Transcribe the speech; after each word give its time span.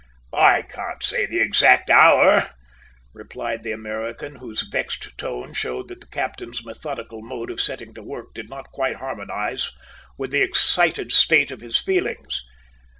"I 0.33 0.63
can't 0.63 1.03
say 1.03 1.27
the 1.27 1.39
exact 1.41 1.91
hour," 1.91 2.49
replied 3.13 3.61
the 3.61 3.71
American, 3.71 4.37
whose 4.37 4.67
vexed 4.67 5.15
tone 5.15 5.53
showed 5.53 5.89
that 5.89 6.01
the 6.01 6.07
captain's 6.07 6.65
methodical 6.65 7.21
mode 7.21 7.51
of 7.51 7.61
setting 7.61 7.93
to 7.93 8.01
work 8.01 8.33
did 8.33 8.49
not 8.49 8.71
quite 8.71 8.95
harmonise 8.95 9.69
with 10.17 10.31
the 10.31 10.41
excited 10.41 11.11
state 11.11 11.51
of 11.51 11.61
his 11.61 11.77
feelings. 11.79 12.41